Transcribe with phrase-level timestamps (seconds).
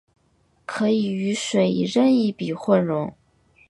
[0.65, 3.13] 可以与水以任意比混溶。